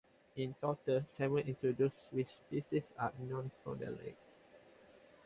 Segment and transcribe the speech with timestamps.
[0.35, 4.17] In total, seven introduced fish species are known from the lake.